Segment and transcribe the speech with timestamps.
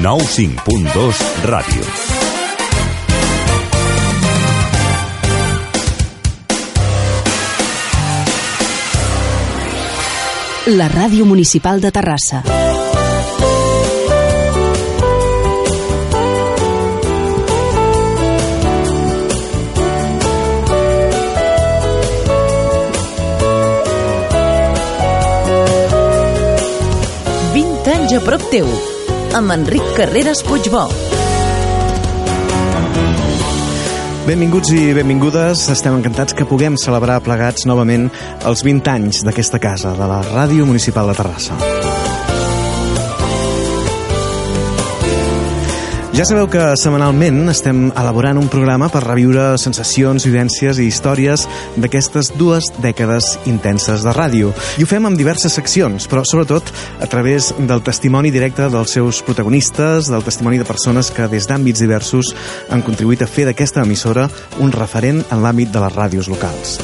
[0.00, 1.82] 95.2 Ràdio.
[10.78, 12.44] La ràdio municipal de Terrassa.
[28.18, 28.66] a prop teu,
[29.34, 30.86] amb Enric Carreras Puigbó.
[34.28, 35.68] Benvinguts i benvingudes.
[35.72, 38.10] Estem encantats que puguem celebrar plegats novament
[38.48, 42.07] els 20 anys d'aquesta casa, de la Ràdio Municipal de Terrassa.
[46.18, 51.44] Ja sabeu que setmanalment estem elaborant un programa per reviure sensacions, vivències i històries
[51.78, 54.50] d'aquestes dues dècades intenses de ràdio.
[54.50, 59.22] I ho fem amb diverses seccions, però sobretot a través del testimoni directe dels seus
[59.22, 62.34] protagonistes, del testimoni de persones que des d'àmbits diversos
[62.66, 64.26] han contribuït a fer d'aquesta emissora
[64.58, 66.80] un referent en l'àmbit de les ràdios locals.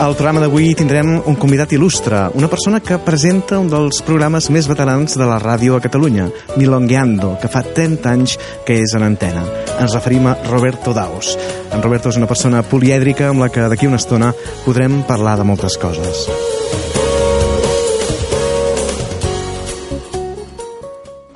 [0.00, 4.64] Al programa d'avui tindrem un convidat il·lustre, una persona que presenta un dels programes més
[4.64, 9.44] veterans de la ràdio a Catalunya, Milongueando, que fa 30 anys que és en antena.
[9.76, 11.34] Ens referim a Roberto Daus.
[11.68, 14.32] En Roberto és una persona polièdrica amb la que d'aquí una estona
[14.64, 16.24] podrem parlar de moltes coses.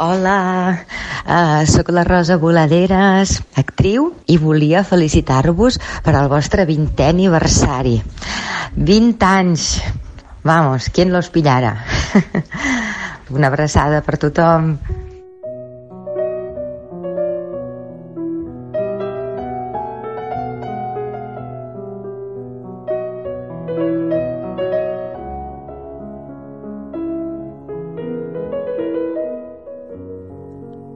[0.01, 0.41] Hola,
[1.27, 7.99] uh, sóc la Rosa Voladeres, actriu, i volia felicitar-vos per al vostre 20è aniversari.
[8.75, 9.69] 20 anys!
[10.45, 11.85] Vamos, ¿quién los pillara?
[13.35, 14.77] Una abraçada per tothom.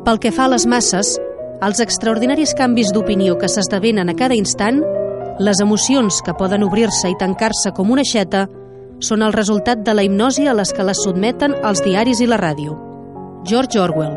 [0.09, 1.09] Pel que fa a les masses,
[1.61, 4.79] els extraordinaris canvis d'opinió que s'esdevenen a cada instant,
[5.45, 8.47] les emocions que poden obrir-se i tancar-se com una xeta,
[9.05, 12.41] són el resultat de la hipnosi a les que les sotmeten els diaris i la
[12.41, 12.79] ràdio.
[13.45, 14.17] George Orwell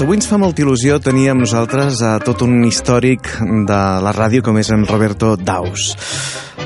[0.00, 3.26] doncs avui ens fa molta il·lusió tenir amb nosaltres a tot un històric
[3.68, 5.90] de la ràdio com és en Roberto Daus.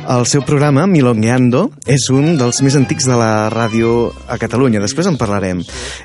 [0.05, 4.83] El seu programa, Milongueando, és un dels més antics de la ràdio a Catalunya.
[4.83, 5.63] Després en parlarem.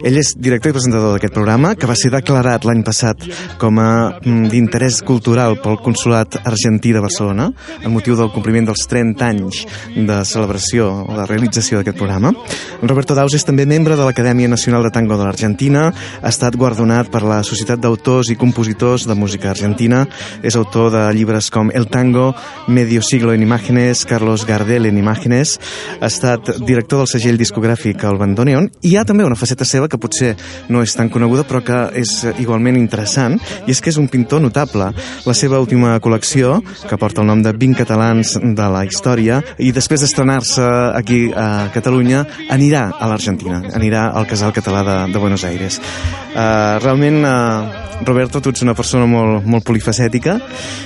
[0.08, 3.26] Ell és director i presentador d'aquest programa, que va ser declarat l'any passat
[3.60, 3.90] com a
[4.22, 7.50] mm, d'interès cultural pel Consulat Argentí de Barcelona,
[7.84, 9.66] en motiu del compliment dels 30 anys
[9.98, 12.32] de celebració o de realització d'aquest programa.
[12.80, 17.12] Roberto Daus és també membre de l'Acadèmia Nacional de Tango de l'Argentina, ha estat guardonat
[17.12, 20.06] per la Societat d'Autors i Compositors de Música Argentina,
[20.40, 22.32] és autor de llibres com El Tango,
[22.72, 25.56] Medio Siglo en Imágenes, Carlos Gardel en Imágenes,
[26.00, 29.90] ha estat director del segell discogràfic El Bandoneon, i hi ha també una faceta seva
[29.90, 30.36] que potser
[30.70, 34.44] no és tan coneguda però que és igualment interessant, i és que és un pintor
[34.44, 34.92] notable.
[35.26, 39.74] La seva última col·lecció, que porta el nom de 20 catalans de la història, i
[39.76, 45.46] després d'estrenar-se aquí a Catalunya, anirà a l'Argentina, anirà al Casal Català de, de Buenos
[45.48, 45.82] Aires.
[46.30, 50.38] Uh, realment, uh, Roberto, tu ets una persona molt, molt polifacètica.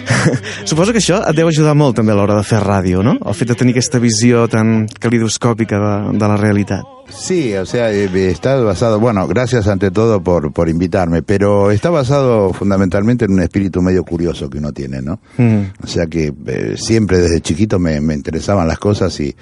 [0.69, 3.17] Suposo que això et deu ajudar molt també a l'hora de fer ràdio, ¿no?
[3.21, 6.89] El fet de tenir aquesta visió tan calidoscòpica de, de la realitat.
[7.09, 11.89] Sí, o sea, eh, está basado, bueno, gracias ante todo por, por invitarme, pero está
[11.89, 15.19] basado fundamentalmente en un espíritu medio curioso que uno tiene, ¿no?
[15.37, 15.83] Mm.
[15.83, 19.35] O sea que eh, siempre desde chiquito me, me interesaban las cosas y,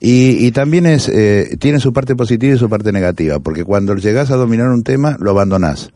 [0.00, 3.94] Y, y también es, eh, tiene su parte positiva y su parte negativa, porque cuando
[3.96, 5.90] llegas a dominar un tema, lo abandonás.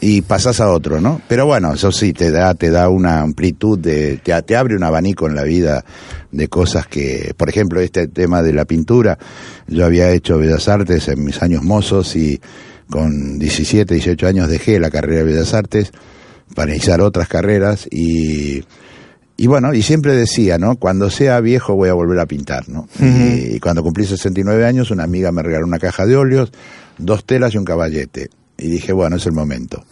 [0.00, 1.20] Y pasás a otro, ¿no?
[1.28, 4.82] Pero bueno, eso sí, te da, te da una amplitud de, te, te abre un
[4.82, 5.84] abanico en la vida
[6.32, 9.18] de cosas que, por ejemplo, este tema de la pintura,
[9.66, 12.40] yo había hecho Bellas Artes en mis años mozos y
[12.90, 15.92] con 17, 18 años dejé la carrera de Bellas Artes
[16.54, 18.64] para iniciar otras carreras y,
[19.40, 20.76] y bueno, y siempre decía, ¿no?
[20.76, 22.86] Cuando sea viejo voy a volver a pintar, ¿no?
[23.00, 26.52] y, y, cuando cumplí 69 años, una amiga me regaló una caja de óleos,
[26.98, 28.28] dos telas y un caballete.
[28.58, 29.82] Y dije, bueno, es el momento.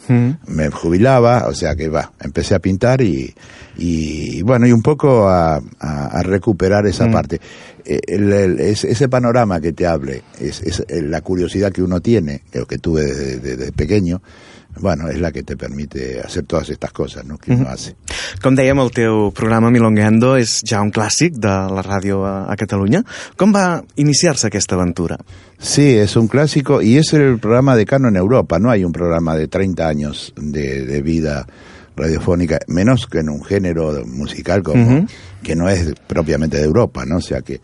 [0.47, 3.35] Me jubilaba, o sea que va, empecé a pintar y,
[3.79, 7.41] y bueno, y un poco a, a, a recuperar esa parte.
[7.87, 12.03] Eh, el, el, es, ese panorama que te hable, es, es, la curiosidad que uno
[12.03, 14.21] tiene, lo que tuve desde, desde pequeño,
[14.81, 17.39] bueno, és la que te permite hacer todas estas cosas ¿no?
[17.39, 17.73] que uno mm -hmm.
[17.73, 17.97] hace.
[18.43, 22.57] Com dèiem, el teu programa Milongueando és ja un clàssic de la ràdio a, a
[22.57, 23.03] Catalunya.
[23.37, 25.19] Com va iniciar-se aquesta aventura?
[25.59, 28.59] Sí, es un clásico y es el programa decano en Europa.
[28.59, 31.47] No hay un programa de 30 años de, de vida
[31.97, 35.09] radiofónica, menos que en un género musical como uh -huh.
[35.43, 37.17] que no es propiamente de Europa, ¿no?
[37.17, 37.61] O sea que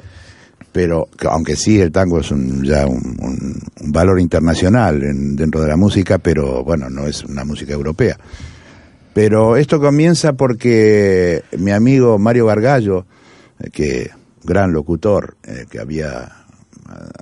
[0.75, 5.77] pero aunque sí el tango es un, ya un, valor internacional en, dentro de la
[5.77, 8.19] música, pero bueno, no es una música europea.
[9.13, 13.07] Pero esto comienza porque mi amigo Mario Gargallo,
[13.61, 14.11] eh, que
[14.43, 16.29] gran locutor, eh, que había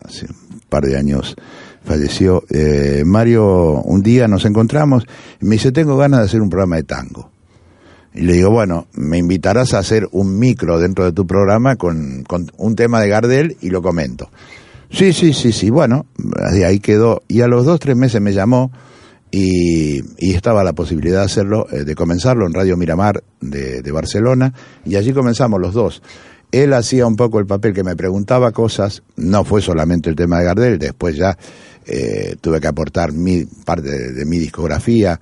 [0.02, 1.36] hace un par de años
[1.84, 5.04] falleció, eh, Mario, un día nos encontramos
[5.42, 7.31] y me dice, tengo ganas de hacer un programa de tango.
[8.14, 12.24] Y le digo, bueno, me invitarás a hacer un micro dentro de tu programa con,
[12.24, 14.30] con un tema de Gardel y lo comento.
[14.90, 16.04] Sí, sí, sí, sí, bueno,
[16.64, 17.22] ahí quedó.
[17.26, 18.70] Y a los dos, tres meses me llamó
[19.30, 23.92] y, y estaba la posibilidad de hacerlo, eh, de comenzarlo en Radio Miramar de, de
[23.92, 24.52] Barcelona
[24.84, 26.02] y allí comenzamos los dos
[26.52, 30.38] él hacía un poco el papel que me preguntaba cosas, no fue solamente el tema
[30.38, 31.36] de Gardel, después ya
[31.86, 35.18] eh, tuve que aportar mi parte de, de, mi discografía,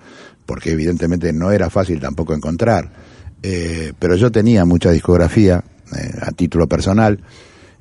[0.50, 2.90] porque evidentemente no era fácil tampoco encontrar,
[3.40, 5.62] eh, pero yo tenía mucha discografía
[5.96, 7.22] eh, a título personal,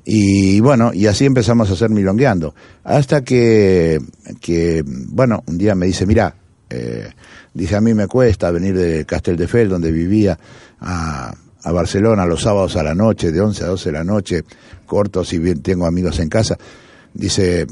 [0.04, 3.98] y bueno, y así empezamos a hacer milongueando, hasta que,
[4.40, 6.32] que bueno, un día me dice, mira,
[6.70, 7.10] eh,
[7.52, 10.38] dice, a mí me cuesta venir de Casteldefels, donde vivía,
[10.78, 14.44] a a Barcelona los sábados a la noche, de 11 a 12 de la noche,
[14.86, 16.56] corto si bien tengo amigos en casa.
[17.12, 17.66] Dice,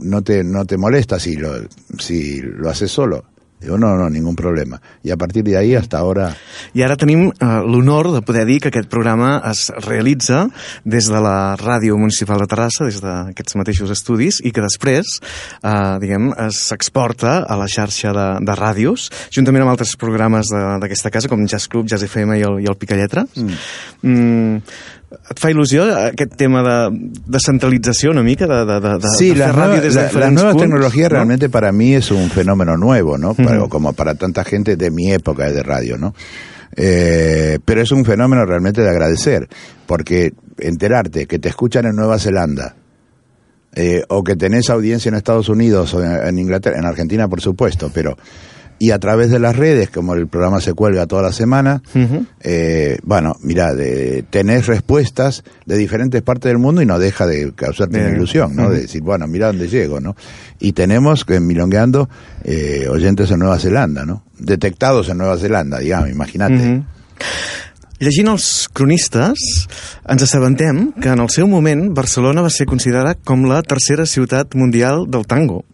[0.00, 1.54] no te, no te molesta si lo,
[1.98, 3.24] si lo haces solo.
[3.60, 4.78] Digo, no, no, ningún problema.
[5.02, 6.28] I a partir d'ahir hasta ara...
[6.78, 10.44] I ara tenim uh, l'honor de poder dir que aquest programa es realitza
[10.84, 15.18] des de la Ràdio Municipal de Terrassa, des d'aquests mateixos estudis, i que després,
[15.64, 21.30] uh, diguem, s'exporta a la xarxa de, de ràdios, juntament amb altres programes d'aquesta casa,
[21.30, 23.26] com Jazz Club, Jazz FM i el, i el Picalletra.
[23.34, 23.58] Mm.
[24.06, 24.62] Mm,
[25.08, 26.74] et fa il·lusió aquest tema de,
[27.32, 31.14] de centralització una mica de, de, de, sí, de la, nueva, la, la tecnología ¿no?
[31.16, 33.30] realmente para mí es un fenómeno nuevo, ¿no?
[33.30, 33.68] Uh -huh.
[33.68, 36.14] Como para tanta gente de mi época de radio, ¿no?
[36.76, 39.48] Eh, pero es un fenómeno realmente de agradecer,
[39.86, 42.76] porque enterarte que te escuchan en Nueva Zelanda,
[43.74, 47.40] eh, o que tenés audiencia en Estados Unidos o en, en Inglaterra, en Argentina por
[47.40, 48.16] supuesto, pero
[48.78, 51.98] y a través de las redes, como el programa se cuelga toda la semana, uh
[51.98, 52.26] -huh.
[52.40, 57.52] eh, bueno, mira, de, tenés respuestas de diferentes partes del mundo y no deja de
[57.54, 58.64] causarte una ilusión, ¿no?
[58.64, 58.72] Uh -huh.
[58.72, 60.14] De decir, bueno, mira dónde llego, ¿no?
[60.60, 62.08] Y tenemos que Milongueando
[62.44, 64.22] eh, oyentes en Nueva Zelanda, ¿no?
[64.38, 66.82] Detectados en Nueva Zelanda, digamos, imagínate.
[67.98, 69.40] Llegint els cronistes,
[70.06, 74.54] ens assabentem que en el seu moment Barcelona va ser considerada com la tercera ciutat
[74.54, 75.64] mundial del tango.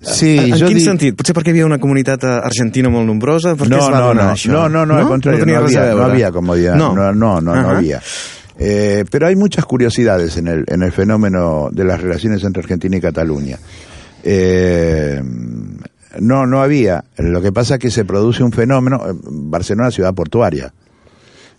[0.00, 0.86] Sí, en jo quin dic...
[0.86, 1.16] sentit?
[1.18, 3.54] Potser perquè hi havia una comunitat eh, argentina molt nombrosa?
[3.58, 4.52] Per què no, es va no, donar no, això?
[4.52, 7.70] no, no, no, al contrario, no, no, había, no había comodidad, no, no, no, no,
[7.70, 8.00] había.
[8.58, 12.96] Eh, pero hay muchas curiosidades en el, en el fenómeno de las relaciones entre Argentina
[12.96, 13.58] y Cataluña.
[14.22, 15.22] Eh,
[16.20, 17.04] no, no había.
[17.18, 19.00] Lo que pasa es que se produce un fenómeno.
[19.22, 20.72] Barcelona, ciudad portuaria.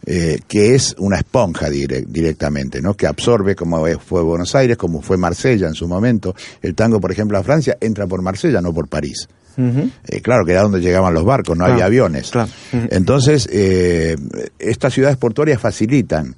[0.06, 2.94] Eh, que es una esponja dire directamente, ¿no?
[2.96, 6.34] Que absorbe como fue Buenos Aires, como fue Marsella en su momento.
[6.62, 9.28] El tango, por ejemplo, a Francia entra por Marsella, no por París.
[9.58, 9.92] Uh -huh.
[10.08, 12.32] eh, claro, que era donde llegaban los barcos, no claro, había aviones.
[12.32, 12.50] Claro.
[12.72, 12.88] Uh -huh.
[12.92, 14.16] Entonces, eh,
[14.58, 16.34] estas ciudades portuarias facilitan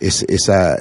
[0.00, 0.78] es, esa,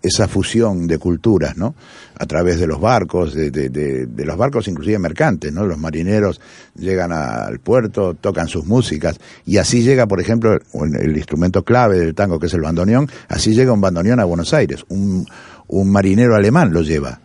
[0.00, 1.74] esa fusión de culturas, ¿no?
[2.20, 5.64] A través de los barcos, de, de, de, de, los barcos inclusive mercantes, ¿no?
[5.64, 6.40] Los marineros
[6.74, 11.98] llegan al puerto, tocan sus músicas, y así llega, por ejemplo, el, el instrumento clave
[12.00, 15.26] del tango, que es el bandoneón, así llega un bandoneón a Buenos Aires, un,
[15.68, 17.20] un marinero alemán lo lleva,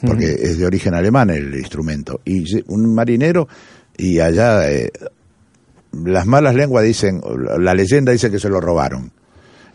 [0.00, 0.50] porque uh -huh.
[0.50, 3.46] es de origen alemán el instrumento, y un marinero,
[3.98, 4.90] y allá eh,
[5.92, 7.20] las malas lenguas dicen,
[7.58, 9.12] la leyenda dice que se lo robaron,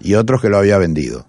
[0.01, 1.27] y otros que lo había vendido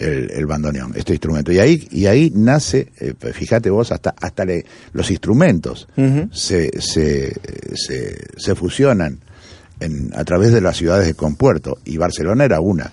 [0.00, 1.52] el, el bandoneón, este instrumento.
[1.52, 5.86] Y ahí, y ahí nace, eh, fíjate vos, hasta, hasta le- los instrumentos
[6.32, 7.34] se, se,
[7.74, 9.20] se, se fusionan
[9.78, 12.90] en, a través de las ciudades de compuerto, y Barcelona era una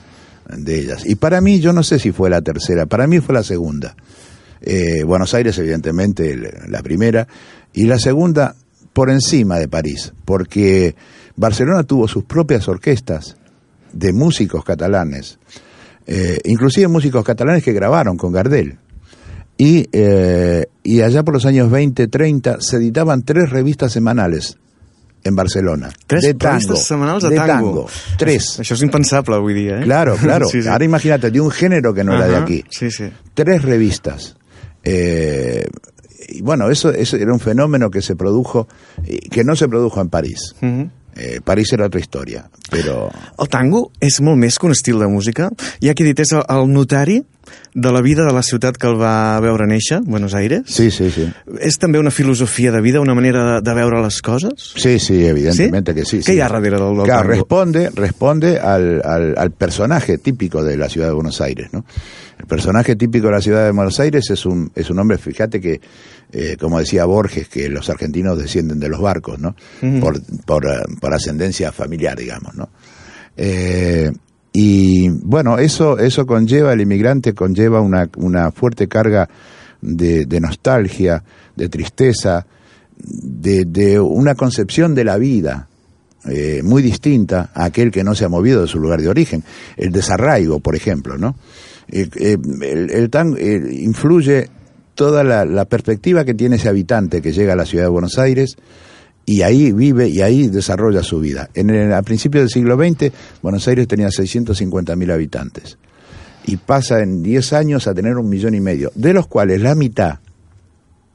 [0.55, 1.05] de ellas.
[1.05, 3.95] Y para mí, yo no sé si fue la tercera, para mí fue la segunda.
[4.61, 6.35] Eh, Buenos Aires, evidentemente,
[6.67, 7.27] la primera,
[7.73, 8.55] y la segunda
[8.93, 10.95] por encima de París, porque
[11.35, 13.37] Barcelona tuvo sus propias orquestas
[13.93, 15.37] de músicos catalanes,
[16.07, 18.77] eh, inclusive músicos catalanes que grabaron con Gardel.
[19.57, 24.57] Y, eh, y allá por los años 20, 30 se editaban tres revistas semanales
[25.23, 25.89] en Barcelona.
[26.05, 26.75] Tres de tango.
[27.19, 27.87] de, de tango.
[28.17, 28.59] Tres.
[28.61, 29.83] Això és impensable avui dia, eh?
[29.83, 30.47] Claro, claro.
[30.51, 30.69] Sí, sí.
[30.69, 32.63] Ahora imagínate, de un género que no era de aquí.
[32.69, 33.09] Sí, sí.
[33.33, 34.37] Tres revistas.
[34.83, 35.67] Eh,
[36.29, 38.67] y bueno, eso, eso era un fenómeno que se produjo,
[39.31, 40.55] que no se produjo en París.
[41.17, 43.09] Eh, París era otra historia, pero
[43.41, 45.49] El tango és molt més que un estil de música.
[45.81, 47.23] Hi ha qui ha dit és el, el notari
[47.73, 50.63] de la vida de la ciutat que el va veure néixer, Buenos Aires.
[50.67, 51.25] sí, sí, sí.
[51.63, 54.73] És també una filosofia de vida, una manera de, de veure les coses?
[54.75, 55.95] Sí, sí, evidentemente ¿Sí?
[55.95, 56.17] que sí.
[56.17, 56.31] ¿Qué sí.
[56.33, 57.31] hay darrere del- del Claro, tango?
[57.33, 61.85] responde, responde al, al, al personaje típico de la ciudad de Buenos Aires, ¿no?
[62.37, 65.59] El personaje típico de la ciudad de Buenos Aires es un, es un hombre, fíjate
[65.61, 65.79] que,
[66.31, 69.55] eh, como decía Borges, que los argentinos descienden de los barcos, ¿no?
[70.01, 72.69] por, por, eh, por ascendencia familiar, digamos, ¿no?
[73.37, 74.11] Eh,
[74.51, 79.29] y bueno, eso, eso conlleva, el inmigrante conlleva una, una fuerte carga
[79.81, 81.23] de, de nostalgia,
[81.55, 82.47] de tristeza,
[82.97, 85.67] de, de una concepción de la vida
[86.25, 89.43] eh, muy distinta a aquel que no se ha movido de su lugar de origen.
[89.75, 91.35] El desarraigo, por ejemplo, ¿no?
[91.89, 94.49] Eh, el, el tango influye
[94.97, 98.57] toda la, perspectiva que tiene ese habitante que llega a la ciudad de Buenos Aires
[99.25, 101.49] y ahí vive y ahí desarrolla su vida.
[101.53, 103.11] En el, a principios del siglo XX,
[103.43, 105.77] Buenos Aires tenía 650.000 habitantes
[106.45, 109.75] y pasa en 10 años a tener un millón y medio, de los cuales la
[109.75, 110.19] mitad,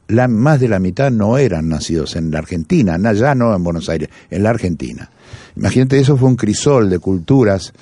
[0.08, 3.64] la, más de la mitad no eran nacidos en la Argentina, na- ya no en
[3.64, 5.10] Buenos Aires, en la Argentina.
[5.56, 7.72] Imagínate, eso fue un crisol de culturas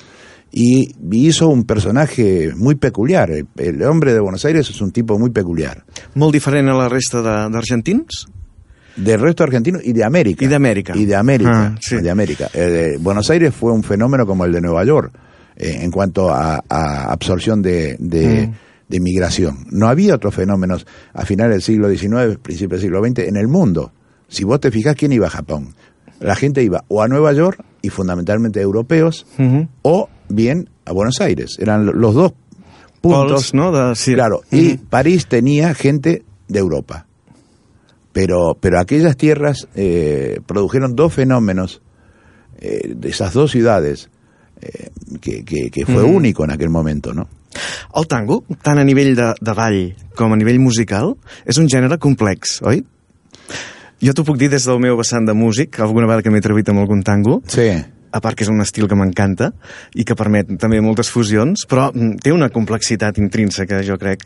[0.52, 3.30] y, hizo un personaje muy peculiar.
[3.57, 5.85] El, hombre de Buenos Aires es un tipo muy peculiar.
[6.14, 8.26] Molt diferent a la resta de- d'argentins?
[8.97, 10.45] Del resto argentino y de América.
[10.45, 10.92] Y de América.
[10.97, 11.73] Y de América.
[11.75, 11.97] Ah, sí.
[11.97, 12.49] De América.
[12.52, 15.12] Eh, de- Buenos Aires fue un fenómeno como el de Nueva York
[15.57, 18.52] eh, en cuanto a, a absorción de, de, Mm.
[18.88, 19.66] de inmigración.
[19.71, 23.47] No había otros fenómenos a finales del siglo XIX, principios del siglo XX en el
[23.47, 23.92] mundo.
[24.28, 25.75] Si vos te fijas, ¿quién iba a Japón?
[26.19, 29.26] La gente iba o a Nueva York, y fundamentalmente europeos,
[29.83, 31.56] o bien a Buenos Aires.
[31.58, 32.32] Eran lo- los dos
[33.00, 33.50] puntos.
[33.50, 33.94] Pols, no?
[33.94, 34.14] Sí.
[34.14, 34.76] Claro, y.
[34.76, 37.06] París tenía gente de Europa.
[38.12, 41.80] Pero, pero aquellas tierras eh, produjeron dos fenómenos
[42.58, 44.10] eh, de esas dos ciudades
[44.60, 47.28] eh, que, que, que fue único en aquel momento, ¿no?
[47.94, 49.78] El tango, tant a nivell de, de ball
[50.14, 52.82] com a nivell musical, és un gènere complex, oi?
[54.00, 56.68] Jo t'ho puc dir des del meu vessant de músic, alguna vegada que m'he atrevit
[56.70, 57.70] amb algun tango, Sí.
[58.12, 59.52] A part que és un estil que m'encanta
[59.94, 64.24] i que permet també moltes fusions, però mm, té una complexitat intrínseca, jo crec.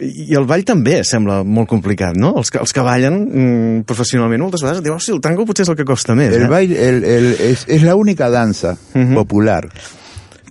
[0.00, 2.34] I el ball també sembla molt complicat, no?
[2.40, 5.68] Els que, els que ballen mm, professionalment moltes vegades diuen, "Hosti, el tango potser és
[5.70, 9.14] el que costa més, El eh?" baile el, el- es, es la única danza Ujú.
[9.14, 9.68] popular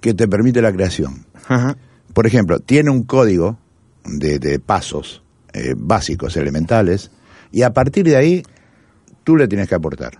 [0.01, 1.25] que te permite la creación.
[1.47, 1.75] Ajá.
[2.13, 3.57] Por ejemplo, tiene un código
[4.05, 5.21] de, de pasos
[5.53, 7.11] eh, básicos, elementales,
[7.51, 8.43] y a partir de ahí
[9.23, 10.13] tú le tienes que aportar,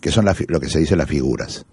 [0.00, 1.64] que son fi- lo que se dice las figuras.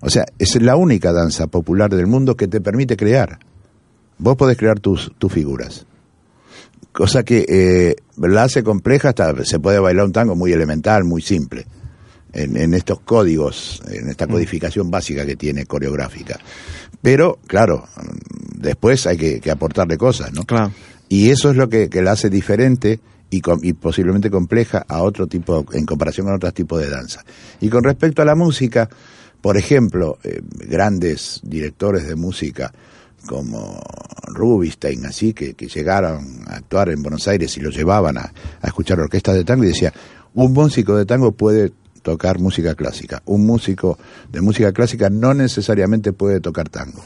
[0.00, 3.38] O sea, es la única danza popular del mundo que te permite crear.
[4.18, 5.86] Vos podés crear tus, tus figuras.
[6.92, 11.22] Cosa que eh, la hace compleja, hasta se puede bailar un tango muy elemental, muy
[11.22, 11.66] simple,
[12.34, 16.38] en, en estos códigos, en esta codificación básica que tiene coreográfica.
[17.00, 17.88] Pero, claro,
[18.56, 20.44] después hay que, que aportarle cosas, ¿no?
[20.44, 20.70] Clar.
[21.08, 23.00] Y eso es lo que, que la hace diferente
[23.32, 27.24] y, y posiblemente compleja a otro tipo, en comparación con otros tipos de danza.
[27.60, 28.90] Y con respecto a la música,
[29.40, 32.72] por ejemplo, eh, grandes directores de música
[33.26, 33.80] como
[34.26, 39.00] Rubinstein, así, que, que llegaron a actuar en Buenos Aires y lo llevaban a, escuchar
[39.00, 39.94] orquestas de tango y decía,
[40.34, 41.72] un músico de tango puede
[42.02, 43.98] tocar música clásica, un músico
[44.30, 47.02] de música clásica no necesariamente puede tocar tango.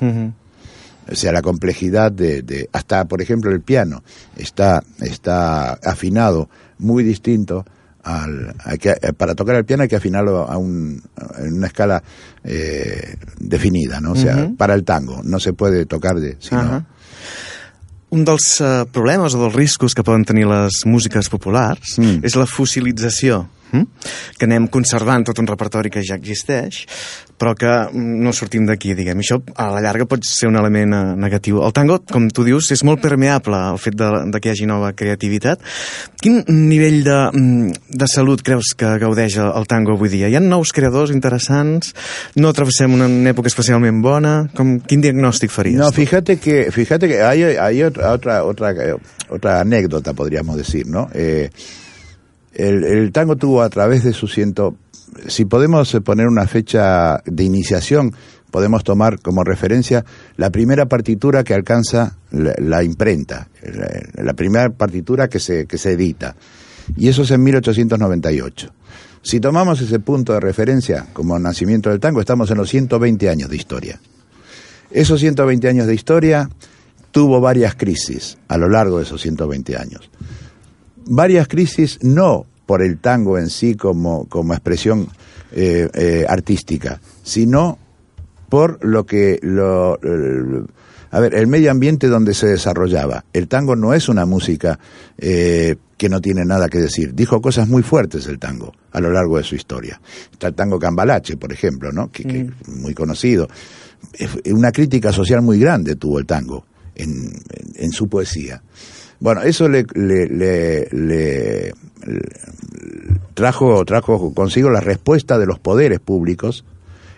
[1.10, 4.02] O sea, la complejidad de, de- hasta por ejemplo el piano
[4.36, 6.48] está, está afinado
[6.78, 7.64] muy distinto
[8.02, 11.02] al, que- eh, para tocar el piano hay que afinarlo a un,
[11.38, 12.02] en una escala
[12.44, 14.12] eh, definida, ¿no?
[14.12, 14.56] O sea, Ujú.
[14.56, 16.84] para el tango no se puede tocar de, sino, Ahà.
[18.08, 22.22] Un dels uh, problemes o dels riscos que poden tenir les músiques populars Mm.
[22.24, 23.40] és la fossilització
[23.72, 23.82] hm?
[24.38, 26.84] que anem conservant tot un repertori que ja existeix,
[27.38, 29.20] però que no sortim d'aquí, diguem.
[29.22, 31.60] Això a la llarga pot ser un element eh, negatiu.
[31.66, 34.68] El tango, com tu dius, és molt permeable el fet de, de que hi hagi
[34.68, 35.62] nova creativitat.
[36.22, 40.30] Quin nivell de, mm, de salut creus que gaudeix el tango avui dia?
[40.30, 41.92] Hi ha nous creadors interessants?
[42.36, 44.36] No travessem una època especialment bona?
[44.56, 45.80] Com, quin diagnòstic faries?
[45.80, 48.72] No, fíjate que, fíjate que hay, hay otra, otra, otra,
[49.28, 51.08] otra anécdota, podríamos decir, ¿no?
[51.14, 51.50] Eh,
[52.56, 54.76] el, el tango tuvo a través de su ciento,
[55.26, 58.14] si podemos poner una fecha de iniciación,
[58.50, 60.04] podemos tomar como referencia
[60.36, 65.78] la primera partitura que alcanza la, la imprenta, la, la, primera partitura que se, que
[65.78, 66.36] se edita.
[66.96, 68.72] Y eso es en 1898.
[69.22, 73.50] Si tomamos ese punto de referencia como nacimiento del tango, estamos en los 120 años
[73.50, 74.00] de historia.
[74.90, 76.48] Esos 120 años de historia
[77.10, 80.10] tuvo varias crisis a lo largo de esos 120 años.
[81.06, 85.08] Varias crisis no por el tango en sí como, como expresión
[85.52, 87.78] eh, eh, artística, sino
[88.48, 90.66] por lo que lo, el,
[91.10, 93.24] a ver, el medio ambiente donde se desarrollaba.
[93.32, 94.78] El tango no es una música
[95.18, 97.14] eh, que no tiene nada que decir.
[97.14, 100.00] Dijo cosas muy fuertes el tango a lo largo de su historia.
[100.30, 102.10] Está el tango Cambalache, por ejemplo, ¿no?
[102.10, 102.80] Que, que Mm.
[102.82, 103.48] muy conocido.
[104.52, 108.62] Una crítica social muy grande tuvo el tango en, en, en su poesía.
[109.20, 111.72] Bueno, eso le, le, le,
[113.34, 116.64] trajo, trajo consigo la respuesta de los poderes públicos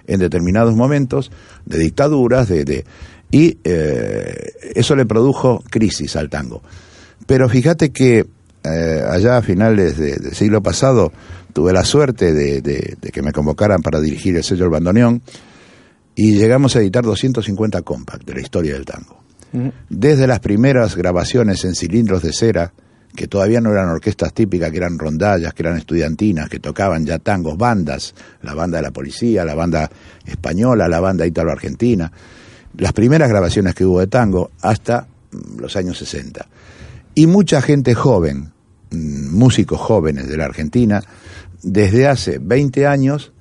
[0.07, 1.31] en determinados momentos
[1.67, 2.85] de dictaduras, de, de
[3.31, 6.63] y eh, eso le produjo crisis al tango.
[7.27, 8.27] Pero fíjate que
[8.65, 11.13] eh, allá a finales de, del siglo pasado
[11.53, 15.23] tuve la suerte de, de, de, que me convocaran para dirigir el sello El Bandoneón
[16.15, 19.28] y llegamos a editar 250 compact de la historia del tango.
[19.89, 22.73] Desde las primeras grabaciones en cilindros de cera,
[23.15, 27.19] que todavía no eran orquestas típicas, que eran rondallas, que eran estudiantinas, que tocaban ya
[27.19, 29.91] tangos, bandas, la banda de la policía, la banda
[30.27, 32.13] española, la banda ítalo-argentina,
[32.77, 36.47] las primeras grabaciones que hubo de tango hasta mm, los años 60.
[37.15, 38.53] Y mucha gente joven,
[38.91, 41.03] mm, músicos jóvenes de la Argentina,
[41.63, 43.33] desde hace 20 años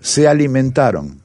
[0.00, 1.22] se alimentaron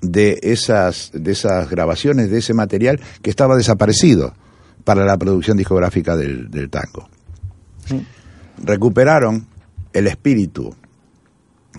[0.00, 4.34] de esas, de esas grabaciones, de ese material que estaba desaparecido
[4.84, 7.08] para la producción discográfica del, del tango.
[7.86, 8.04] Sí.
[8.64, 9.46] Recuperaron
[9.92, 10.74] el espíritu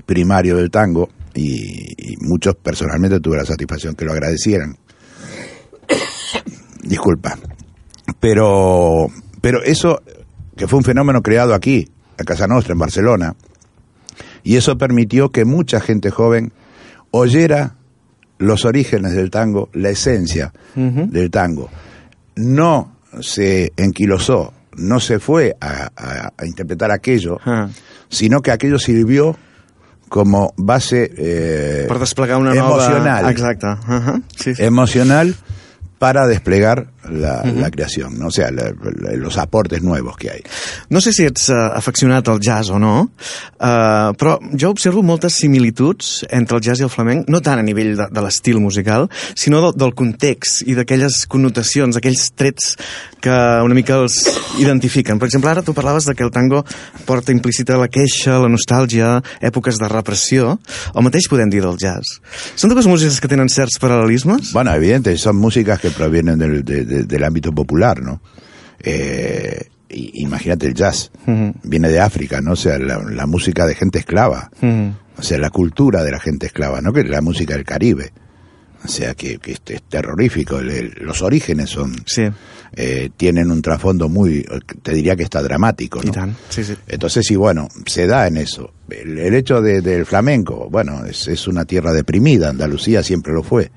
[0.05, 4.77] primario del tango y, y, muchos personalmente tuve la satisfacción que lo agradecieran.
[6.83, 7.37] Disculpa.
[8.19, 9.07] Pero,
[9.41, 10.01] pero eso,
[10.55, 13.35] que fue un fenómeno creado aquí, en Casa Nostra, en Barcelona,
[14.43, 16.51] y eso permitió que mucha gente joven
[17.11, 17.75] oyera
[18.41, 21.09] los orígenes del tango, la esencia uh -huh.
[21.09, 21.69] del tango.
[22.35, 27.69] No se enquilosó, no se fue a, a, a interpretar aquello, uh -huh.
[28.09, 29.35] sino que aquello sirvió
[30.09, 33.31] como base eh, per desplegar una emocional, nova...
[33.31, 33.67] Exacte.
[33.67, 34.23] Uh -huh.
[34.35, 34.63] sí, sí.
[34.63, 35.35] emocional
[35.99, 37.59] para desplegar la, uh -huh.
[37.59, 38.27] la creación, ¿no?
[38.27, 40.41] o sea, la, la, los aportes nuevos que hay.
[40.89, 43.11] No sé si ets uh, afeccionat al jazz o no,
[43.59, 47.63] uh, però jo observo moltes similituds entre el jazz i el flamenc, no tant a
[47.63, 52.75] nivell de, de l'estil musical, sinó del, del context i d'aquelles connotacions, aquells trets
[53.21, 53.31] que
[53.63, 54.25] una mica els
[54.59, 55.19] identifiquen.
[55.21, 56.63] Per exemple, ara tu parlaves de que el tango
[57.05, 60.57] porta implícita la queixa, la nostàlgia, èpoques de repressió.
[60.95, 62.17] El mateix podem dir del jazz.
[62.55, 64.51] Són dues músiques que tenen certs paral·lelismes?
[64.55, 68.21] Bueno, evidente, son músicas que provienen del, de, de, del ámbito popular, ¿no?
[68.79, 71.53] Eh, imagínate el jazz, uh -huh.
[71.63, 72.53] viene de África, ¿no?
[72.53, 74.95] O sea, la, la música de gente esclava, uh -huh.
[75.17, 76.93] o sea, la cultura de la gente esclava, ¿no?
[76.93, 78.11] Que es la música del Caribe.
[78.83, 80.57] O sea, que, que es, es, terrorífico.
[80.57, 81.93] El, el, los orígenes son.
[82.07, 82.23] Sí.
[82.75, 84.43] Eh, tienen un trasfondo muy.
[84.81, 86.35] Te diría que está dramático, ¿no?
[86.49, 86.73] Sí, sí.
[86.87, 88.73] Entonces, sí, bueno, se da en eso.
[88.89, 92.49] El, el hecho de, del flamenco, bueno, es, es una tierra deprimida.
[92.49, 93.69] Andalucía siempre lo fue.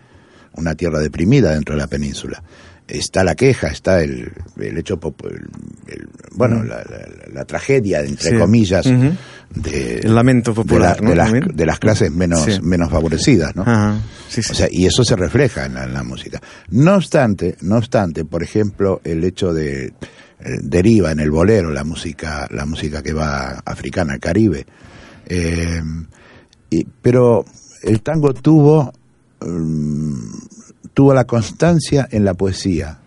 [0.55, 2.43] Una tierra deprimida dentro de la península
[2.87, 5.49] está la queja, está el, el hecho, el,
[5.87, 6.67] el, bueno, mm.
[6.67, 8.37] la, la, la, tragedia, entre sí.
[8.37, 9.17] comillas, uh -huh.
[9.55, 11.33] de, el lamento popular, de, la, ¿no?
[11.33, 12.61] de, las, de las, clases menos, sí.
[12.63, 13.65] menos favorecidas, ¿no?
[13.65, 13.99] -huh.
[14.29, 16.41] sí, o sea, y eso se refleja en la, en la, música.
[16.71, 19.93] No obstante, no obstante, por ejemplo, el hecho de eh,
[20.63, 24.67] deriva en el bolero la música, la música que va africana, al Caribe,
[25.27, 25.81] eh,
[26.69, 27.45] y, pero
[27.83, 28.93] el tango tuvo
[29.41, 30.21] um,
[30.95, 32.99] tuvo la constancia en la poesía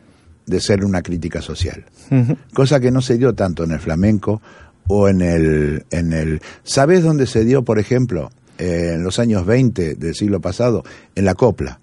[0.46, 2.38] de ser una crítica social, uh -huh.
[2.54, 4.42] cosa que no se dio tanto en el flamenco
[4.88, 6.42] o en el, en el...
[6.64, 10.84] ¿Sabes dónde se dio, por ejemplo, eh, en los años 20 del siglo pasado?
[11.16, 11.80] En la copla.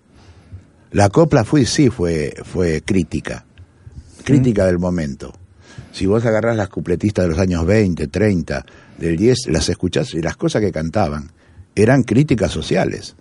[0.93, 3.45] La copla fue, sí, fue, fue crítica,
[4.25, 4.69] crítica uh -huh.
[4.69, 5.35] del momento.
[5.93, 8.65] Si vos agarrás las cupletistas de los años 20, 30,
[8.99, 11.31] del 10, las escuchás y las cosas que cantaban
[11.75, 13.17] eran críticas sociales.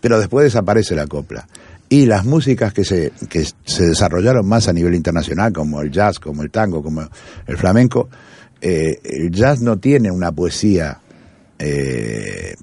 [0.00, 1.46] Pero después desaparece la copla.
[1.90, 6.18] Y las músicas que se, que se desarrollaron más a nivel internacional, como el jazz,
[6.20, 7.02] como el tango, como
[7.46, 8.08] el flamenco,
[8.60, 11.00] eh, el jazz no tiene una poesía
[11.58, 12.54] eh,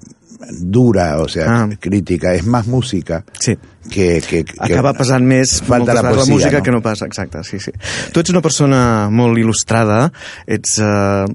[0.60, 1.68] dura, o sea, Ah.
[1.78, 3.56] crítica, es más música Sí.
[3.90, 4.22] que...
[4.26, 6.62] que, que Acaba pesant més Falta la poesia, música no?
[6.64, 7.72] que no passa, exacte, sí, sí.
[8.12, 10.10] Tu ets una persona molt il·lustrada,
[10.46, 11.26] ets, eh,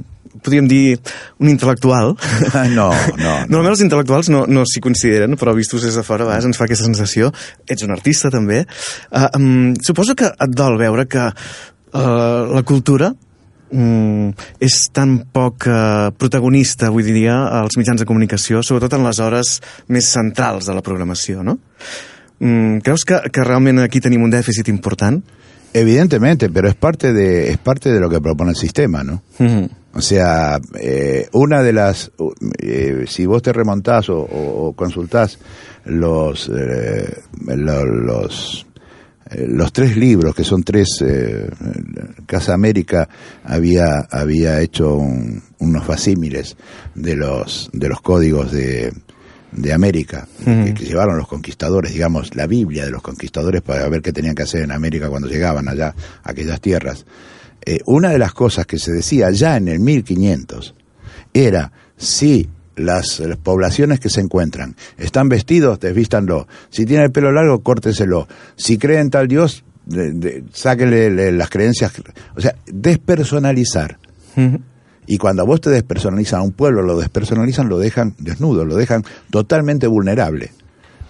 [0.44, 1.00] podríem dir,
[1.42, 2.16] un intel·lectual.
[2.74, 2.90] No, no,
[3.24, 3.34] no.
[3.50, 6.60] Normalment els intel·lectuals no, no s'hi consideren, però vistos des de fora a vegades ens
[6.60, 7.32] fa aquesta sensació.
[7.70, 8.64] Ets un artista, també.
[9.10, 13.12] Uh, um, suposo que et dol veure que uh, la cultura
[13.74, 19.22] mm, és tan poc uh, protagonista, avui dia, als mitjans de comunicació, sobretot en les
[19.24, 19.60] hores
[19.94, 21.58] més centrals de la programació, no?
[22.40, 25.22] Mm, creus que, que realment aquí tenim un dèficit important?
[25.74, 29.24] Evidentemente, pero es parte de, es parte de lo que propone el sistema, ¿no?
[29.40, 29.66] Mm.
[29.96, 32.12] O sea, eh, una de las,
[32.60, 35.38] eh, si vos te remontás o, o- o consultás
[35.86, 38.66] los, eh, lo- los,
[39.30, 41.48] eh, los tres libros, que son tres, eh,
[42.26, 43.08] Casa América
[43.44, 46.58] había, había hecho un- unos facímiles
[46.96, 48.92] de los, de los códigos de,
[49.52, 54.02] de América, que, que llevaron los conquistadores, digamos, la Biblia de los conquistadores para ver
[54.02, 57.06] qué tenían que hacer en América cuando llegaban allá a aquellas tierras.
[57.66, 60.76] Eh, una de las cosas que se decía ya en el 1500
[61.34, 66.48] era si las, las poblaciones que se encuentran están vestidos, desvístanlo.
[66.70, 68.28] Si tienen el pelo largo, córteselo.
[68.56, 71.94] Si creen tal Dios, de- de- sáquenle le- las creencias.
[72.36, 73.98] O sea, despersonalizar.
[75.06, 78.76] Y cuando a vos te despersonalizan a un pueblo, lo despersonalizan, lo dejan desnudo, lo
[78.76, 80.52] dejan totalmente vulnerable.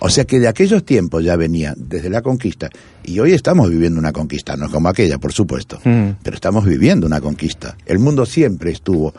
[0.05, 2.69] O sea que de aquellos tiempos ya venía, desde la conquista,
[3.05, 6.17] y hoy estamos viviendo una conquista, no es como aquella, por supuesto, Mm.
[6.21, 7.77] pero estamos viviendo una conquista.
[7.85, 9.13] El mundo siempre estuvo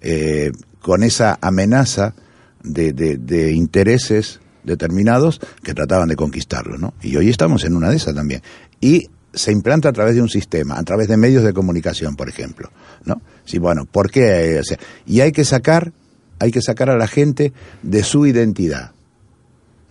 [0.00, 0.50] eh,
[0.80, 2.14] con esa amenaza
[2.62, 6.94] de, de- de intereses determinados que trataban de conquistarlo, ¿no?
[7.02, 8.40] Y hoy estamos en una de esas también.
[8.80, 12.30] Y se implanta a través de un sistema, a través de medios de comunicación, por
[12.30, 12.70] ejemplo,
[13.04, 13.20] ¿no?
[13.44, 14.58] Sí, bueno, ¿por qué?
[14.58, 15.92] O sea, y hay que sacar,
[16.38, 18.92] hay que sacar a la gente de su identidad.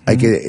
[0.09, 0.41] Hay que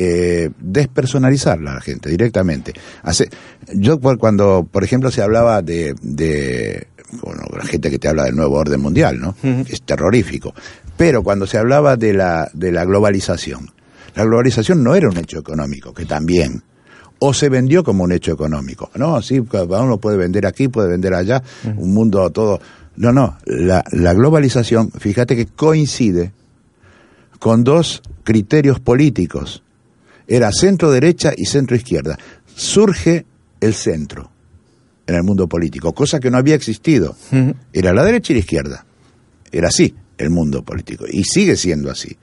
[0.45, 2.73] eh, despersonalizarla a la gente directamente.
[3.03, 3.29] Hace,
[3.75, 6.89] yo cuando, por ejemplo, se hablaba de, de
[7.23, 9.35] bueno, la gente que te habla del nuevo orden mundial, ¿no?
[9.43, 10.55] Es terrorífico.
[10.97, 13.71] Pero cuando se hablaba de la, de la globalización,
[14.15, 16.63] la globalización no era un hecho económico, que también.
[17.19, 18.91] O se vendió como un hecho económico.
[18.95, 21.43] No, sí, cada uno puede vender aquí, puede vender allá,
[21.77, 22.61] un mundo todo.
[22.97, 26.33] No, no, la, la globalización, fíjate que coincide
[27.41, 29.65] con dos criterios políticos.
[30.29, 32.17] Era centro derecha y centro izquierda.
[32.55, 33.27] Surge
[33.61, 34.31] el centro
[35.07, 37.17] en el mundo político, cosa que no había existido.
[37.73, 38.85] Era la derecha y la izquierda.
[39.51, 42.17] Era así el mundo político y sigue siendo así.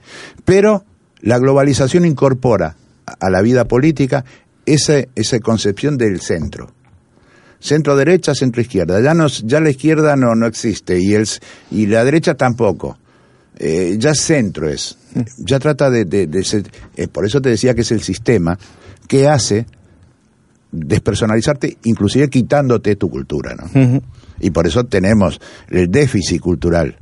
[0.46, 0.84] Pero
[1.20, 2.76] la globalización incorpora
[3.20, 4.24] a- la vida política
[4.64, 6.72] esa, esa concepción del centro.
[7.60, 9.00] Centro derecha, centro izquierda.
[9.00, 11.26] Ya, no, ya la izquierda no, no existe y, el,
[11.72, 12.96] y la derecha tampoco.
[13.58, 14.96] Eh, ya centro es.
[15.38, 18.56] Ya trata de, de- de ser- eh, por eso te decía que es el sistema
[19.08, 19.66] que hace
[20.70, 24.00] despersonalizarte, inclusive quitándote tu cultura, ¿no?
[24.40, 25.40] Y por eso tenemos
[25.70, 26.98] el déficit cultural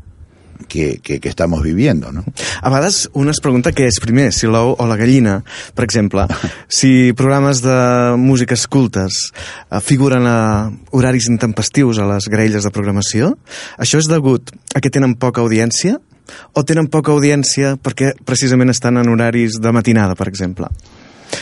[0.69, 2.25] que, que, que estamos viviendo, ¿no?
[2.63, 5.41] A vegades un es pregunta què és primer, si l'ou o la gallina.
[5.77, 6.25] Per exemple,
[6.73, 13.35] si programes de músiques cultes eh, figuren a horaris intempestius a les graelles de programació,
[13.77, 15.99] això és degut a que tenen poca audiència
[16.55, 20.71] o tenen poca audiència perquè precisament estan en horaris de matinada, per exemple?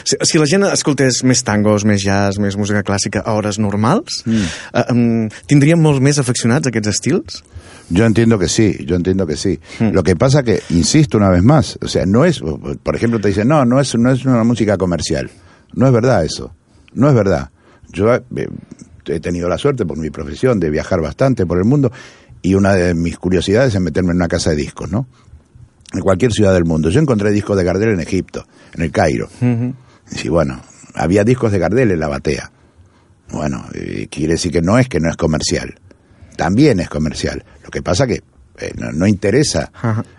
[0.05, 4.23] Si, si la gent escoltés més tangos, més jazz, més música clàssica a hores normals,
[4.25, 4.55] mm.
[4.73, 5.03] eh, em,
[5.51, 7.43] tindríem molt més afeccionats a aquests estils?
[7.91, 9.59] Yo entiendo que sí, yo entiendo que sí.
[9.79, 9.91] Hmm.
[9.93, 13.29] Lo que pasa que, insisto una vez más, o sea, no es, por ejemplo, te
[13.29, 15.31] dicen, no, no es, no es una música comercial.
[15.75, 16.55] No es verdad eso.
[16.95, 17.51] No es verdad.
[17.93, 18.23] Yo eh,
[19.07, 21.93] he tenido la suerte por mi profesión de viajar bastante por el mundo
[22.45, 25.09] y una de mis curiosidades es meterme en una casa de discos, ¿no?
[25.95, 26.91] En cualquier ciudad del mundo.
[26.91, 29.31] Yo encontré discos de Gardel en Egipto, en el Cairo.
[30.23, 30.61] Y bueno,
[30.95, 32.53] había discos de Gardel en la batea.
[33.31, 35.75] Bueno, eh, quiere decir que no es que no es comercial.
[36.37, 37.43] También es comercial.
[37.65, 38.23] Lo que pasa que
[38.59, 39.73] eh, no, no interesa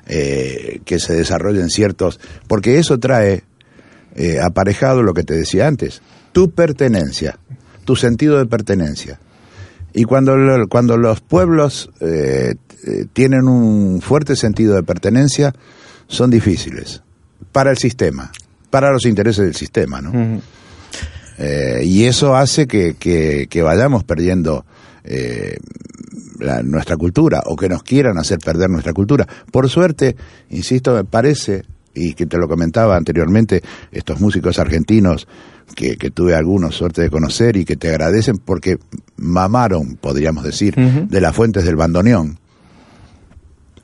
[0.08, 2.20] eh, que se desarrollen ciertos...
[2.48, 3.44] Porque eso trae
[4.16, 7.38] eh, aparejado lo que te decía antes, tu pertenencia,
[7.84, 9.20] tu sentido de pertenencia.
[9.96, 12.56] Y cuando, lo- cuando los pueblos eh,
[12.86, 15.54] eh, tienen un fuerte sentido de pertenencia,
[16.08, 17.02] son difíciles
[17.52, 18.32] para el sistema,
[18.70, 20.12] para los intereses del sistema, ¿no?
[21.38, 24.66] Eh, y eso hace que, que- que vayamos perdiendo
[25.04, 25.58] eh,
[26.40, 29.28] la- nuestra cultura o que nos quieran hacer perder nuestra cultura.
[29.52, 30.16] Por suerte,
[30.50, 31.64] insisto, me parece,
[31.96, 35.28] y que te lo comentaba anteriormente, estos músicos argentinos
[35.76, 38.78] que, que tuve algunos suerte de conocer y que te agradecen porque
[39.18, 42.40] mamaron, podríamos decir, de las fuentes del bandoneón.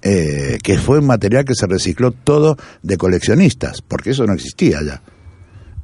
[0.03, 4.79] Eh, que fue un material que se recicló todo de coleccionistas, porque eso no existía
[4.83, 5.01] ya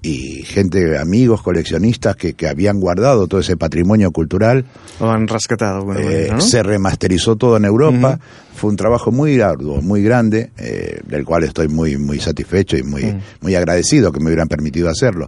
[0.08, 4.64] y gente, amigos, coleccionistas que, que habían guardado todo ese patrimonio cultural.
[5.02, 6.40] Lo han rescatat d'alguna Eh, no?
[6.42, 8.18] Se remasterizó todo en Europa.
[8.56, 12.84] Fue un trabajo muy arduo, muy grande, eh, del cual estoy muy, muy satisfecho y
[12.84, 15.28] muy, muy agradecido que me hubieran permitido hacerlo.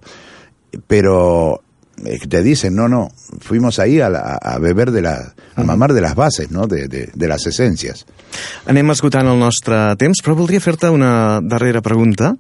[0.88, 1.62] Pero
[2.06, 3.10] eh, te dicen, no, no,
[3.42, 6.68] fuimos ahí a, la- a beber de la, a mamar de las bases, ¿no?
[6.68, 8.06] De, de, de las esencias.
[8.70, 12.36] Anem esgotant el nostre temps, però voldria fer-te una darrera pregunta.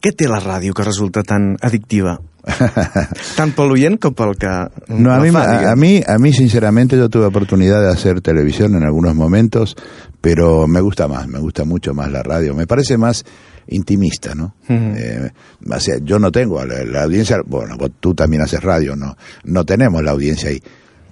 [0.00, 2.18] Què té la ràdio que resulta tan addictiva?
[3.60, 4.48] Oient com pel que
[4.88, 8.74] No, a mí, a, a mí, a mí sinceramente yo tuve oportunidad de hacer televisión
[8.74, 9.76] en algunos momentos,
[10.20, 12.54] pero me gusta más, me gusta mucho más la radio.
[12.54, 13.24] Me parece más
[13.68, 14.54] intimista, ¿no?
[14.68, 15.30] Eh,
[15.70, 19.16] o sea, yo no tengo la, la audiencia, bueno, vos- tú también haces radio, no,
[19.44, 20.60] no tenemos la audiencia ahí,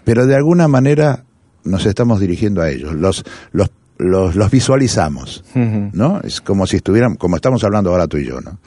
[0.04, 1.24] pero de alguna manera
[1.64, 5.44] nos estamos dirigiendo a ellos, los, los, los, los visualizamos,
[5.92, 6.20] ¿no?
[6.22, 8.58] Es como si estuvieran, como estamos hablando ahora tú y yo, ¿no?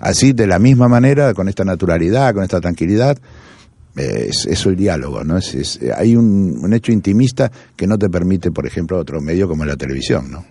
[0.00, 3.16] Así, de la misma manera, con esta naturalidad, con esta tranquilidad,
[3.96, 5.38] eh, es, es el diálogo, ¿no?
[5.38, 9.48] Es, es- hay un, un hecho intimista que no te permite, por ejemplo, otro medio
[9.48, 10.44] como la televisión, ¿no?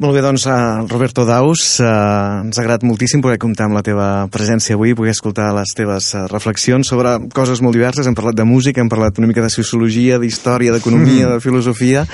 [0.00, 3.82] Molt bé, doncs, uh, Roberto Daus, uh, ens ha agradat moltíssim poder comptar amb la
[3.84, 8.08] teva presència avui, poder escoltar les teves uh, reflexions sobre coses molt diverses.
[8.08, 12.06] Hem parlat de música, hem parlat una mica de sociologia, d'història, d'economia, de filosofia,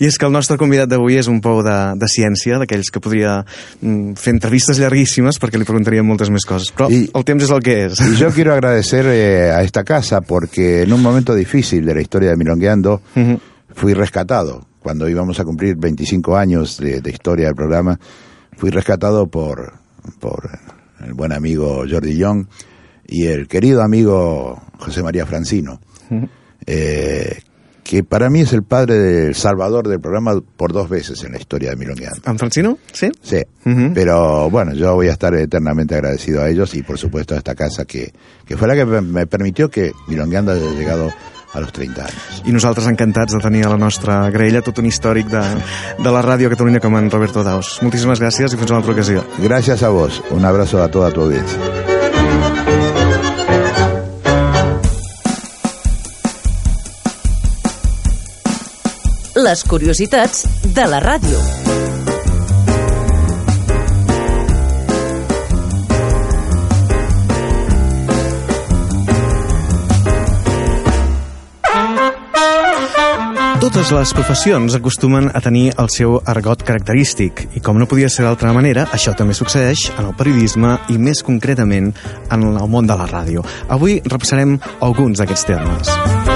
[0.00, 3.04] i és que el nostre convidat d'avui és un pou de, de ciència, d'aquells que
[3.04, 6.72] podria mm, fer entrevistes llarguíssimes perquè li preguntaríem moltes més coses.
[6.72, 8.00] Però I- el temps és el que és.
[8.08, 12.00] Y yo quiero agradecer eh, a esta casa porque en un momento difícil de la
[12.00, 13.02] historia de Milongueando
[13.74, 14.62] fui rescatado.
[14.84, 17.98] Cuando íbamos a cumplir 25 años de, de historia del programa,
[18.56, 19.72] fui rescatado por,
[20.20, 20.48] por
[21.04, 22.46] el buen amigo Jordi Young
[23.06, 25.80] y el querido amigo José María Francino,
[26.66, 27.38] eh,
[27.82, 31.38] que para mí es el padre del salvador del programa por dos veces en la
[31.38, 32.20] historia de Milongueando.
[32.26, 32.78] En Francino?
[32.92, 33.10] Sí?
[33.20, 33.42] Sí,
[33.94, 37.54] pero bueno, yo voy a estar eternamente agradecido a ellos y por supuesto a esta
[37.54, 38.12] casa que,
[38.46, 41.10] que fue la que me- me permitió que Milongueando haya llegado
[41.54, 42.42] a los 30 años.
[42.44, 45.42] I nosaltres encantats de tenir a la nostra graella tot un històric de,
[46.02, 47.78] de la ràdio a Catalunya com en Roberto Daus.
[47.82, 49.24] Moltíssimes gràcies i fins a una altra ocasió.
[49.38, 51.58] Gracias a vos, un abrazo a toda tu audiencia.
[59.34, 61.83] Les curiositats de la ràdio.
[73.74, 78.22] Totes les professions acostumen a tenir el seu argot característic i com no podia ser
[78.22, 81.90] d'altra manera, això també succeeix en el periodisme i més concretament
[82.30, 83.42] en el món de la ràdio.
[83.74, 86.33] Avui repassarem alguns d'aquests termes.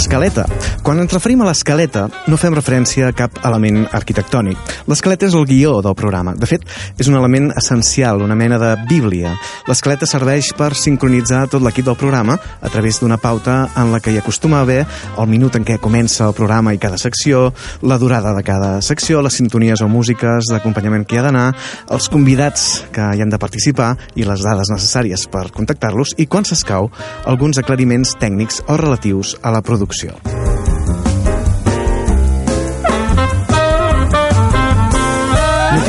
[0.00, 0.46] Escaleta.
[0.80, 4.56] Quan ens referim a l'escaleta, no fem referència a cap element arquitectònic.
[4.88, 6.32] L'escaleta és el guió del programa.
[6.40, 6.64] De fet,
[6.96, 9.34] és un element essencial, una mena de bíblia.
[9.68, 14.14] L'escaleta serveix per sincronitzar tot l'equip del programa a través d'una pauta en la que
[14.14, 14.78] hi acostuma a haver
[15.20, 17.50] el minut en què comença el programa i cada secció,
[17.84, 21.46] la durada de cada secció, les sintonies o músiques d'acompanyament que hi ha d'anar,
[21.92, 26.48] els convidats que hi han de participar i les dades necessàries per contactar-los i, quan
[26.48, 26.88] s'escau,
[27.28, 30.79] alguns aclariments tècnics o relatius a la producció producció.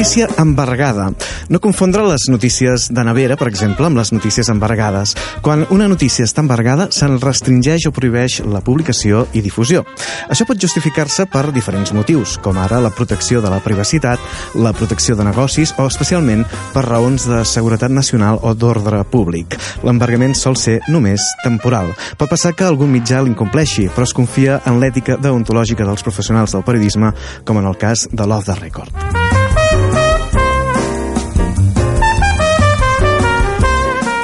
[0.01, 1.11] Notícia embargada.
[1.47, 5.11] No confondre les notícies de nevera, per exemple, amb les notícies embargades.
[5.45, 9.83] Quan una notícia està embargada, se'n restringeix o prohibeix la publicació i difusió.
[10.25, 14.17] Això pot justificar-se per diferents motius, com ara la protecció de la privacitat,
[14.57, 19.53] la protecció de negocis o especialment per raons de seguretat nacional o d'ordre públic.
[19.85, 21.93] L'embargament sol ser només temporal.
[22.17, 26.65] Pot passar que algun mitjà l'incompleixi, però es confia en l'ètica deontològica dels professionals del
[26.65, 27.13] periodisme,
[27.45, 29.20] com en el cas de l'Off the Record.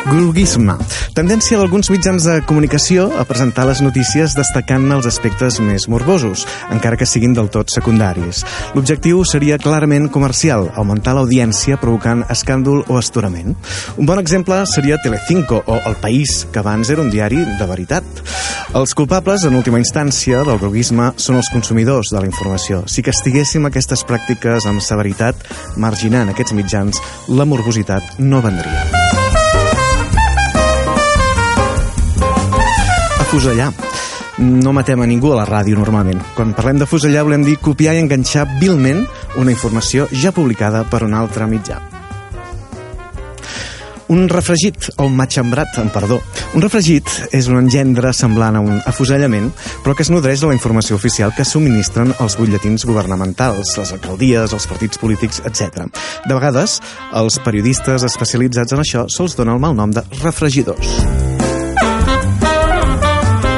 [0.07, 0.77] Groguisme.
[1.17, 6.95] Tendència d'alguns mitjans de comunicació a presentar les notícies destacant els aspectes més morbosos, encara
[6.95, 8.45] que siguin del tot secundaris.
[8.77, 13.57] L'objectiu seria clarament comercial, augmentar l'audiència provocant escàndol o astorament.
[13.97, 18.07] Un bon exemple seria Telecinco o El País, que abans era un diari de veritat.
[18.79, 22.85] Els culpables, en última instància, del groguisme són els consumidors de la informació.
[22.87, 25.43] Si castiguéssim aquestes pràctiques amb severitat,
[25.75, 29.06] marginant aquests mitjans, la morbositat no vendria.
[33.27, 33.73] Afusellar.
[34.37, 36.21] no matem a ningú a la ràdio normalment.
[36.35, 39.01] Quan parlem de fusellar volem dir copiar i enganxar vilment
[39.41, 41.81] una informació ja publicada per un altre mitjà.
[44.07, 46.21] Un refregit, o un matxembrat, en perdó.
[46.55, 49.49] Un refregit és un engendre semblant a un afusellament,
[49.83, 54.53] però que es nodreix de la informació oficial que subministren els butlletins governamentals, les alcaldies,
[54.53, 55.89] els partits polítics, etc.
[56.23, 56.79] De vegades,
[57.11, 61.37] els periodistes especialitzats en això se'ls dona el mal nom de refregidors.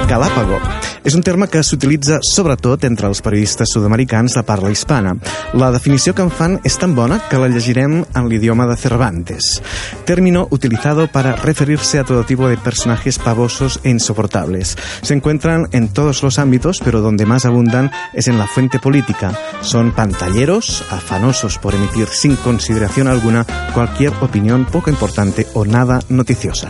[0.10, 0.58] Galàpago
[1.06, 5.14] és un terme que s'utilitza sobretot entre els periodistes sud-americans de parla hispana.
[5.54, 9.62] La definició que en fan és tan bona que la llegirem en l'idioma de Cervantes.
[10.06, 14.76] Término utilizado para referirse a todo tipo de personajes pavosos e insoportables.
[15.02, 19.32] Se encuentran en todos los ámbitos, pero donde más abundan es en la fuente política.
[19.62, 26.70] Son pantalleros, afanosos por emitir sin consideración alguna cualquier opinión poco importante o nada noticiosa.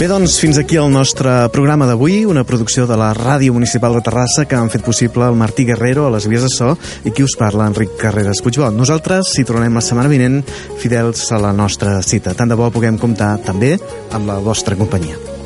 [0.00, 4.00] Bé, doncs, fins aquí el nostre programa d'avui, una producció de la Ràdio Municipal de
[4.06, 6.70] Terrassa que han fet possible el Martí Guerrero a les vies de so
[7.04, 8.70] i qui us parla, Enric Carreras Puigbó.
[8.72, 10.38] Nosaltres hi tornem la setmana vinent
[10.80, 12.32] fidels a la nostra cita.
[12.32, 13.74] Tant de bo puguem comptar també
[14.16, 15.39] amb la vostra companyia.